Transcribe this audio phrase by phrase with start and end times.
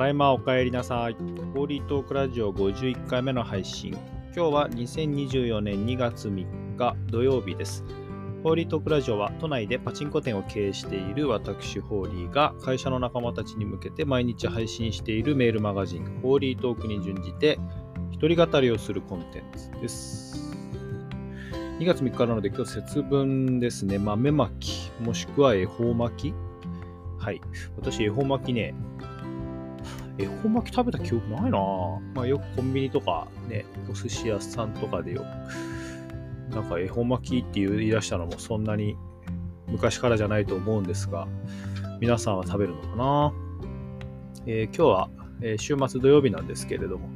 [0.00, 1.12] ただいまお帰りなさい。
[1.12, 3.90] ホーリートークラジオ51回目の配信。
[4.34, 7.84] 今日は2024年2月3日土曜日です。
[8.42, 17.58] ホーリートークラジオは都内でパチンコ店を経営している私ホーリーが会社の仲間たちに向けて毎日配信しているメールマガジンホーリートークに準じて
[18.10, 20.56] 一人語りをするコンテンツです。
[21.78, 23.98] 2月3日なので今日節分ですね。
[23.98, 26.34] 豆まき、もしくは恵方巻き
[27.20, 27.40] はい。
[27.76, 28.74] 私、恵方巻きね、
[30.22, 31.58] 恵方巻き食べた記憶ないな。
[32.14, 35.24] まあよくコンビニとかね、お寿司屋さんとかでよ
[36.50, 38.96] く、なんか恵方巻きって言い出したのもそんなに
[39.68, 41.28] 昔からじゃないと思うんですが、
[42.00, 43.32] 皆さんは食べるのかな？
[44.46, 45.10] えー今日は、
[45.42, 47.08] え週末土曜日なんですけれども、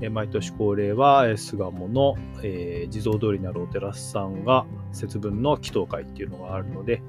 [0.00, 7.02] え毎年恒例は、えー巣鴨の、え地蔵通りにあるお寺さんが節分の祈祷会っていうのがあるので、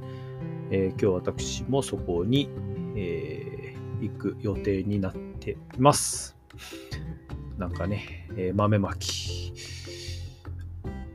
[0.72, 2.50] え今日私もそこに、
[2.96, 3.53] えー
[4.04, 6.36] 行く予定になってます。
[7.58, 9.54] なんかね、えー豆まき。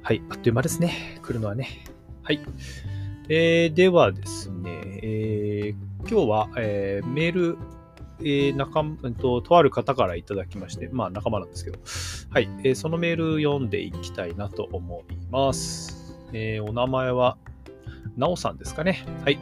[0.02, 1.18] はい、あっという間ですね。
[1.22, 1.84] 来るのはね。
[2.22, 2.40] はい。
[3.28, 4.70] えーではですね、
[5.02, 7.58] えー今日は、えーメール、
[8.20, 8.84] えー仲
[9.20, 11.78] と、とある方からいただきまして、まあ仲間なんですけど、
[12.30, 16.16] はい、えーそのメール読んでいきたいなと思います。
[16.32, 17.36] えーお名前は、
[18.16, 19.04] なおさんですかね。
[19.24, 19.38] はい。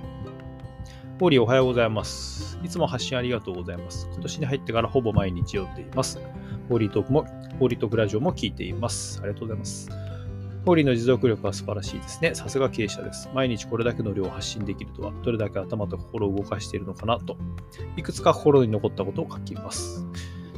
[1.18, 2.58] ホーリーおはようございます。
[2.62, 4.06] いつも発信ありがとうございます。
[4.12, 6.20] 今年に入ってからほぼ毎日読んでいます。
[6.68, 7.24] ホーリートークも、
[7.58, 9.18] ホーリートークラジオも聞いています。
[9.22, 9.88] ありがとうございます。
[10.66, 12.34] ホーリーの持続力は素晴らしいですね。
[12.34, 13.30] さすが経営者です。
[13.34, 17.38] 毎日これだけの量を発信できるとは、どれだけ頭と心を動かしているのかなと、
[17.96, 20.06] いくつか心に残ったことを書きます。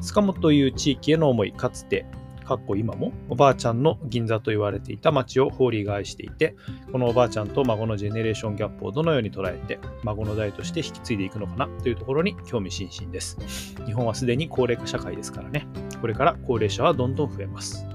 [0.01, 2.05] 塚本という地域への思い、かつて、
[2.49, 6.57] かっこ今も、おばあちゃんの銀座と言われていた街をホーリーが愛していて、
[6.91, 13.37] このおばあちゃんと孫のジェネレーションギャップをどのように捉えて、孫の代として引き継いでいくのかなというところに興味津々です。
[13.85, 15.67] 日本はすでに高齢化社会ですからね。
[16.01, 17.87] これから高齢者はどんどん増えます。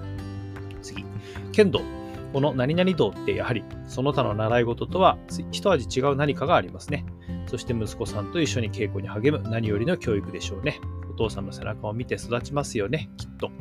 [0.83, 1.03] 次。
[1.51, 1.81] 剣道。
[2.31, 5.17] この何々道ってやはりその他の習い事とは
[5.51, 7.05] 一味違う何かがありますね。
[7.47, 10.79] そして息子さんと一緒に稽古に励む何よりの教育でしょうね。
[11.11, 13.51] お父さんの背中を見て育ちますよね、きっと。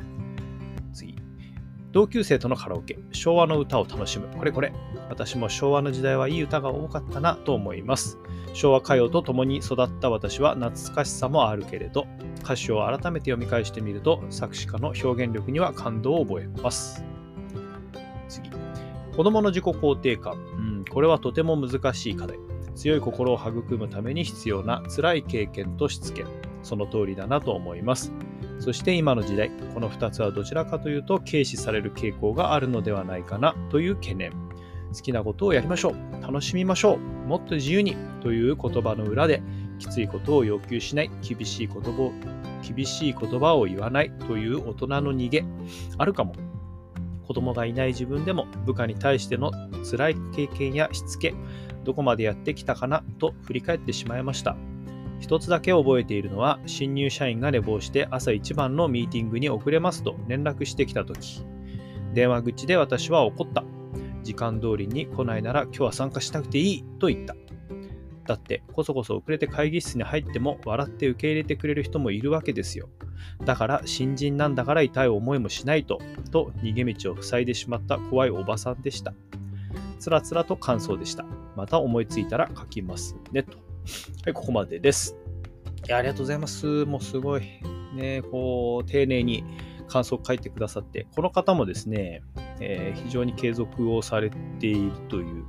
[1.92, 2.98] 同級生とのカラオケ。
[3.12, 4.26] 昭和の歌を楽しむ。
[4.36, 4.72] これこれ。
[5.10, 8.18] 私も昭和の時代はいい歌が多かったなと思います。
[8.54, 12.06] 昭和歌謡と共に育った私は懐かしさもあるけれど、
[12.42, 17.04] 歌詞を改めて読み返してみると、作詞家の表現力には感動を覚えます。
[18.26, 18.50] 次。
[19.14, 20.32] 子供の自己肯定感。
[20.32, 20.36] う
[20.80, 22.38] ん、これはとても難しい課題。
[22.74, 26.24] 強い心を育むために必要な辛い経験としつけ。
[26.62, 28.14] その通りだなと思います。
[28.62, 34.30] そして今の時代、この2つはどちらかというと軽視される傾向があるのではないかなという懸念。
[34.94, 36.22] 好きなことをやりましょう。
[36.22, 36.98] 楽しみましょう。
[36.98, 39.42] もっと自由にという言葉の裏で、
[39.80, 42.12] きついことを要求しない、厳しい言葉を
[42.62, 45.44] 厳しい言葉を言わないという大人の逃げ、
[45.98, 46.32] あるかも。
[47.26, 49.50] 子供がいない自分でも部下に対しての
[49.90, 51.34] 辛い経験やしつけ、
[51.82, 54.56] どこまでやってきたかなと振り返ってしまいました。
[55.22, 61.44] 一つだけ覚えているのは、新入社員が寝坊して朝一番のミーティングに遅れますと連絡してきたとき、
[62.12, 63.64] 電話口で私は怒った。
[64.24, 67.36] 時間通りに来ないなら今日は参加しなくていいと言った。
[68.26, 72.88] だって、こそこそ遅れて会議室に入っても笑って受け入れてくれる人もいるわけですよ。
[73.44, 76.00] だから新人なんだから痛い思いもしないと、
[76.32, 79.14] と逃げ道を塞いでしまった怖いおばさんでした。
[80.00, 81.24] つらつらと感想でした。
[81.54, 83.44] また思いついたら書きますね。
[83.44, 83.71] と。
[84.24, 85.16] はい、ここまでです。
[85.90, 86.84] ありがとうございます。
[86.84, 87.42] もうすごい、
[87.94, 89.44] ね、こう、丁寧に
[89.88, 92.22] 感想を書いてくださって、この方もですね、
[92.60, 95.44] えー非常に継続をされているという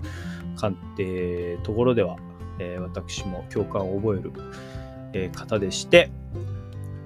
[0.58, 2.18] 観点、ところでは、
[2.60, 4.32] えー私も共感を覚える、
[5.14, 6.10] えー方でして、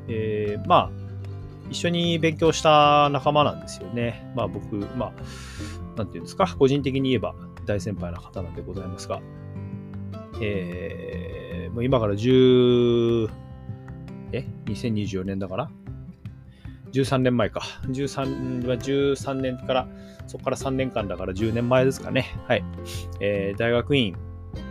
[0.08, 0.92] えーまあ、
[1.70, 4.32] 一緒に勉強した仲間なんですよね。
[4.36, 5.14] まあ僕、まあ、
[5.98, 9.22] なんていうんですか、個人的に言えば大先輩な方なんでございますが、
[10.42, 13.30] えーもう今から10、
[14.32, 15.70] え ?2024 年だから
[16.92, 17.62] ？13年前か。
[17.88, 19.88] 13 13年から、
[20.28, 22.36] そこから3年間だから10年前ですかね。
[22.48, 22.64] はい。
[23.20, 24.16] えー大学院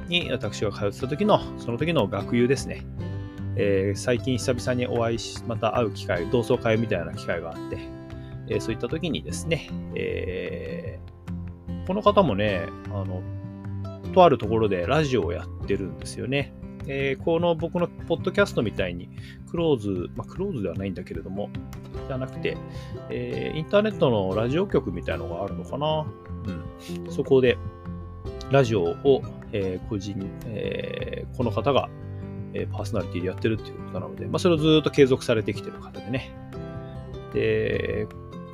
[0.09, 2.85] に私が通ってた時の、その時の学友ですね。
[3.57, 7.79] えー最近久々にお会いし、また会う機会、同窓会みたいな機会があって、
[8.49, 13.23] えーそういった時にですね、えーこの方もね、あの、
[14.13, 16.53] とあるところでラジオをやってるんですよね。
[16.89, 19.09] えーこの僕のポッドキャストみたいに、
[19.51, 21.51] クローズ、まあ、クローズではないんだけれども、
[22.07, 22.57] じゃなくて、
[23.11, 26.07] えーインターネットのラジオ局みたいのがあるのかな。
[27.07, 27.13] うん。
[27.13, 27.59] そこで、
[28.51, 29.23] ラジオを、
[29.53, 31.89] えー個人、えーこの方が、
[32.55, 36.31] えパーソナリティでやってるっていうことなので、まあ、それをずっと継続されてきてる方でね。
[37.35, 38.07] で、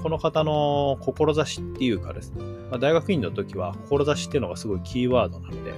[0.02, 5.74] この方の志っていうかですね、まあ、大学院の時は志っていうのがすごいキーワードなので、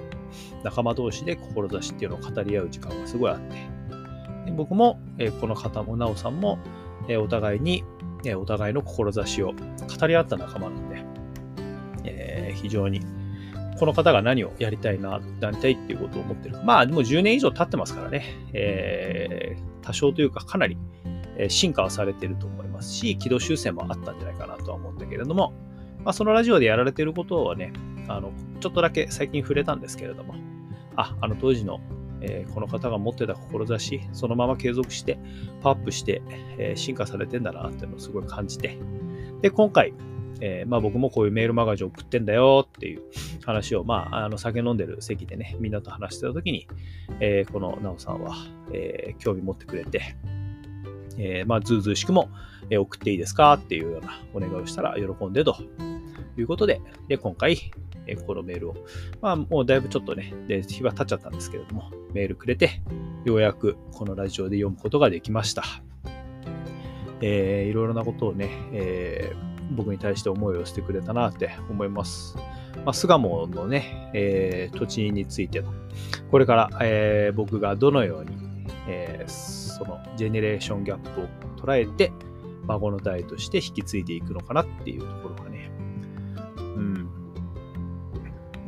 [0.62, 3.56] 仲間同士で志っていうのを語り合う時間がすごいあって、
[4.46, 6.58] で僕も、えこの方も、なおさんも、
[7.06, 7.84] えお互いに、
[8.24, 11.04] えお互いの志を語り合った仲間なんで、
[12.04, 13.00] えー、非常に
[13.78, 16.58] この方が何をやりたいな、なりたいっていうことを思ってる。
[16.64, 20.78] まあ、でも10年以上経ってますからね、えー、多少というかかなり
[21.48, 22.63] 進化はされてると思います。
[22.84, 25.52] し、軌道修正もあったんじゃないかなとは思うんだけれども、
[26.04, 27.72] まあ、そのラジオでやられてることはね、
[28.08, 30.34] あの、ちょっとだけ最近触れたんですけれども、
[30.96, 31.80] あ、あの当時の、
[32.20, 35.18] えー、この方が持ってた志、そのまま継続して、
[35.62, 36.22] パワーアップして、
[36.58, 38.78] えー、進化されてんだなっていうのをすごい感じて、
[39.40, 39.94] で、今回、
[40.40, 43.02] えー、まあ僕もこういうメールマガジン送ってんだよっていう
[43.44, 46.66] 話を、まあ、あの酒飲んでる席でね、みんなと話してた時に、
[47.20, 48.34] えー、このなおさんは、
[48.72, 50.16] え、興味持ってくれて、
[51.18, 52.28] えー、まあ、ずうずうしくも、
[52.70, 55.56] え送っていいですかっていうようなお願いをしたら喜んでと
[56.38, 57.70] いうことで、で今回、
[58.06, 58.76] えこのメールを、
[59.20, 62.82] まあ、もうだいぶちょっとね、で日は経っちゃったんですけれども、メールくれて、
[63.24, 65.64] ようやくこのラジオで読むことができました。
[67.20, 72.36] えー、いろいろなことをね、えー僕に対して思いをしてくれたなって思います。
[72.84, 75.72] まあ、巣鴨のね、えー、土地についての、
[76.30, 78.36] これから、えー、僕がどのように、
[78.88, 79.30] えー、
[79.74, 82.12] そのジェネレーションギャップを捉えて、
[82.66, 85.70] 孫の代として引き継いでいくのかなっていうところがね、
[86.56, 87.08] うん。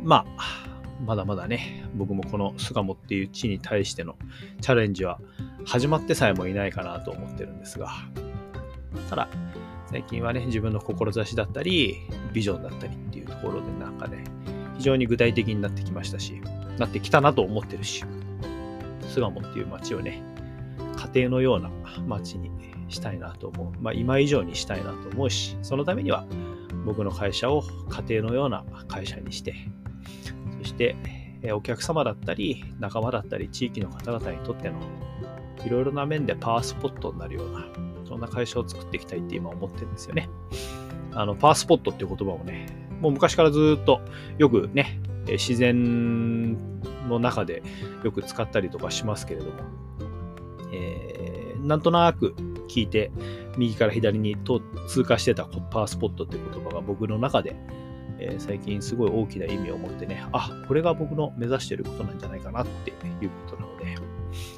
[0.03, 0.67] まあ、
[1.05, 4.17] まだまだね、僕もこの巣鴨っていう地に対しての
[4.61, 5.20] チャレンジは
[5.64, 7.91] 始まってさえもいないかなと思ってるんですが、
[9.09, 9.29] ただ、
[9.91, 11.99] 最近はね、自分の志だったり、
[12.32, 14.25] ビジョンだったりっていうところでなんかね、
[14.76, 16.41] 非常に具体的になってきましたし、
[16.79, 18.05] なってきたなと思ってるし、
[19.09, 20.23] 巣鴨っていう街をね、
[21.20, 21.70] 庭のような
[22.06, 22.50] 街に
[22.88, 23.82] したいなと思う。
[23.82, 26.26] まあ今以上にしたいなと思うし、そのためには
[26.84, 29.54] 僕の会社を家庭のような会社にして、
[30.62, 30.96] そして
[31.52, 34.76] お客様だったり、仲間だったり、地域の方々にとっての
[35.64, 37.64] いろいろな面でパワースポットになるような
[38.06, 40.28] そんな会社を作っていきたいって今思ってるんですよね。
[41.12, 42.66] あの、パワースポットっていう言葉をね、
[43.00, 44.00] もう昔からずっと
[44.38, 46.52] よくね、自然
[47.08, 47.62] の中で
[48.04, 49.52] よく使ったりとかしますけれども、
[50.72, 52.34] えー、なんとなく
[52.68, 53.10] 聞いて、
[53.56, 57.56] 右から左にと通過してたパワースポットっていう言葉が僕の中で、
[58.18, 63.96] えー、最近すごい大きな意味を持ってね、あ、これが僕の目指していることなんじゃないかなっていうことなので、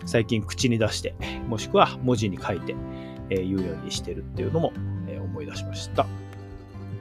[0.06, 1.14] 最近口に出して、
[1.46, 2.74] もしくは文字に書いて、
[3.30, 4.72] えー、言うようにしてるっていうのも、
[5.06, 6.06] えー、思い出しました。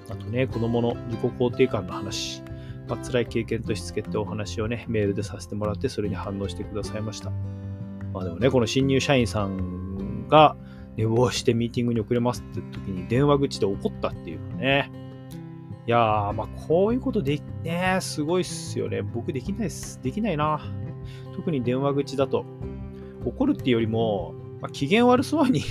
[0.09, 2.41] あとね、子供の自己肯定感の話、
[2.87, 7.31] まあ、辛い経験としつけってお話をね、メールでさせてもらって、それに反応してくださいました。
[8.13, 10.55] まあでもね、この新入社員さんが
[10.95, 14.91] 寝坊してミーティングに遅れますって時に電話口で怒ったっていうのね。
[15.85, 19.01] いやー、まあこういうことでき、ね、すごいっすよね。
[19.01, 20.01] 僕できないっす。
[20.01, 20.59] できないな。
[21.35, 22.45] 特に電話口だと。
[23.25, 25.61] 怒るっていうよりも、まあ、機嫌悪そうに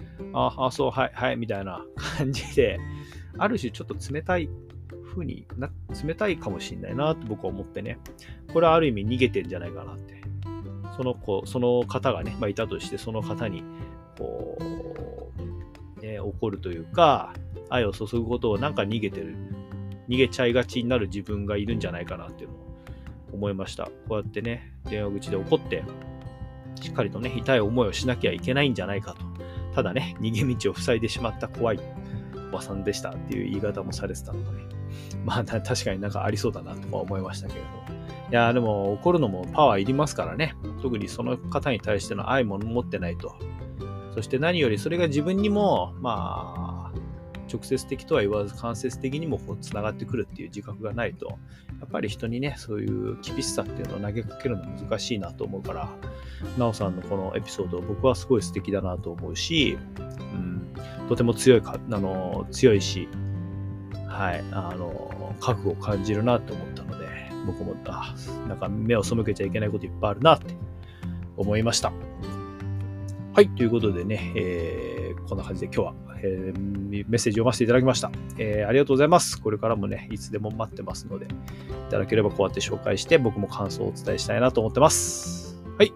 [0.32, 2.78] ああ、そう、はい、はい、みたいな感じで、
[3.38, 4.48] ある種ちょっと冷たい
[5.12, 5.70] 風にな、
[6.04, 7.98] 冷たいかもしれないなって僕は思ってね、
[8.52, 10.17] これはある意味逃げてんじゃないかなって。
[10.98, 13.62] その子、その方がね、まあ、いたとして、その方に、
[14.18, 14.58] こ
[15.96, 17.32] う、ね、怒るというか、
[17.70, 19.36] 愛を注ぐことをなんか逃げてる、
[20.08, 22.58] 逃げちゃいがちになる自分がいるんじゃないかなっていうのを
[23.32, 23.84] 思いました。
[23.84, 25.84] こうやってね、電話口で怒って、
[26.80, 29.20] しっかりとね、痛い思いをしなきゃいけないんじゃないかと。
[29.76, 31.80] ただね、逃げ道を塞いでしまった怖い
[32.50, 34.64] おばさんでしたっていう言い方もされてたので、ね、
[35.24, 37.87] まあ 確かになんかありそうだなとは思いましたけれども。
[38.30, 40.54] いやでも怒るのもパワーいりますからね。
[40.82, 43.34] 特にその方に対しての愛も持ってないと。
[44.14, 46.98] そして何よりそれが自分にも、まあ、
[47.50, 51.38] 直接的とは言わず間接的にもこう繋がってくるっていう自覚がないと、
[51.80, 55.88] やっぱり人にね、そういう厳しさっていうのを投げかけるの難しいなと思うから、
[56.58, 60.74] なおさんのこのエピソード、僕はすごい素敵だなと思うし、うん、
[61.08, 63.08] とても強いか、あの、強いし、
[64.06, 66.97] はい、あの、覚悟を感じるなって思ったので、
[67.48, 68.14] 僕も、あ、
[68.46, 70.54] なんか目を背けちゃいけないこといっぱいあるなって
[71.36, 71.92] 思いました。
[73.32, 76.58] はい、ということでね、えー、こんな感じで今日は、えー、
[76.90, 79.40] メッセージ読ませていただきました、えー、ありがとうございます。
[79.40, 81.28] これからもね、いつでも待ってますので、い
[81.90, 85.62] ただければこうやって紹介して、僕も感想をお伝えしたいなと思ってます。
[85.78, 85.92] はい。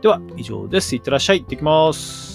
[0.00, 0.94] では、以上です。
[0.94, 1.40] いってらっしゃい。
[1.40, 2.25] 行ってきます。